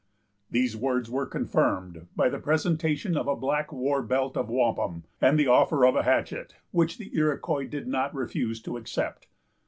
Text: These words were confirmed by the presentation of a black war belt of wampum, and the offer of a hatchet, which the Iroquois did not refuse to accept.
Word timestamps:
These 0.49 0.75
words 0.75 1.11
were 1.11 1.27
confirmed 1.27 2.07
by 2.15 2.27
the 2.27 2.39
presentation 2.39 3.15
of 3.15 3.27
a 3.27 3.35
black 3.35 3.71
war 3.71 4.01
belt 4.01 4.35
of 4.35 4.49
wampum, 4.49 5.03
and 5.21 5.37
the 5.37 5.45
offer 5.45 5.85
of 5.85 5.95
a 5.95 6.01
hatchet, 6.01 6.55
which 6.71 6.97
the 6.97 7.15
Iroquois 7.15 7.67
did 7.67 7.87
not 7.87 8.15
refuse 8.15 8.59
to 8.63 8.77
accept. 8.77 9.27